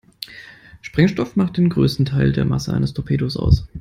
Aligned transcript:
Sprengstoff 0.81 1.35
macht 1.35 1.57
den 1.57 1.69
größten 1.69 2.05
Teil 2.05 2.31
der 2.31 2.43
Masse 2.43 2.73
eines 2.73 2.93
Torpedos 2.95 3.37
aus. 3.37 3.67